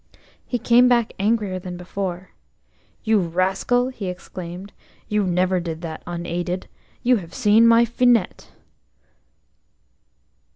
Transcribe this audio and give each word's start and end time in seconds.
He 0.47 0.57
came 0.57 0.87
back 0.87 1.13
angrier 1.19 1.59
than 1.59 1.77
before. 1.77 2.31
"You 3.03 3.19
rascal," 3.19 3.89
he 3.89 4.07
exclaimed, 4.07 4.73
"you 5.07 5.23
never 5.27 5.59
did 5.59 5.81
that 5.83 6.01
unaided. 6.07 6.67
You 7.03 7.17
have 7.17 7.35
seen 7.35 7.67
my 7.67 7.85
Finette." 7.85 8.49